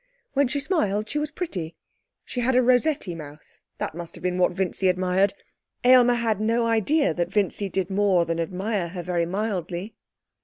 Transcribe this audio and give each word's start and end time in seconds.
When 0.33 0.47
she 0.47 0.59
smiled 0.59 1.07
she 1.07 1.19
was 1.19 1.29
pretty; 1.29 1.75
she 2.25 2.39
had 2.39 2.55
a 2.55 2.63
Rossetti 2.63 3.13
mouth; 3.13 3.61
that 3.77 3.93
must 3.93 4.15
have 4.15 4.23
been 4.23 4.39
what 4.39 4.51
Vincy 4.53 4.87
admired. 4.87 5.35
Aylmer 5.83 6.15
had 6.15 6.41
no 6.41 6.65
idea 6.65 7.13
that 7.13 7.29
Vincy 7.29 7.69
did 7.69 7.91
more 7.91 8.25
than 8.25 8.39
admire 8.39 8.87
her 8.87 9.03
very 9.03 9.27
mildly. 9.27 9.93